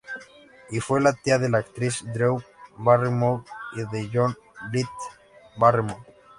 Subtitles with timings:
[0.71, 2.41] Y fue la tía de la actriz Drew
[2.75, 4.35] Barrymore y de John
[4.71, 4.87] Blyth
[5.57, 6.01] Barrymore.